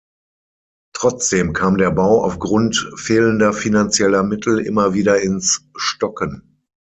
Trotzdem 0.95 1.53
kam 1.53 1.77
der 1.77 1.91
Bau 1.91 2.23
auf 2.25 2.39
Grund 2.39 2.89
fehlender 2.97 3.53
finanzieller 3.53 4.23
Mittel 4.23 4.57
immer 4.59 4.95
wieder 4.95 5.21
ins 5.21 5.67
Stocken. 5.75 6.57